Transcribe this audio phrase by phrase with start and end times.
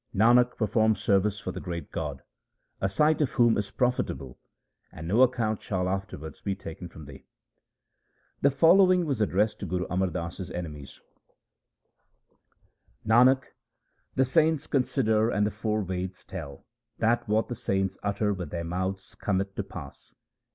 [0.15, 2.23] Nanak, perform service for the great God,
[2.81, 4.39] a sight of whom is profitable,
[4.91, 7.27] and no account shall afterwards be taken from thee.
[8.41, 10.99] The following was addressed to Guru Amar Das's enemies:—
[13.05, 13.43] ■ Nanak,
[14.15, 16.65] the saints consider and the four Veds tell
[16.97, 20.15] That what the saints utter with their mouths cometh to pass.